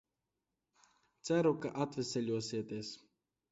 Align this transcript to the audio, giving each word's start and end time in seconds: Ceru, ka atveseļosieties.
Ceru, 1.29 1.53
ka 1.67 1.73
atveseļosieties. 1.87 2.93